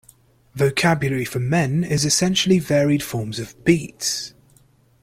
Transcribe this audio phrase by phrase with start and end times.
[0.55, 4.33] Vocabulary for men is essentially varied forms of beats.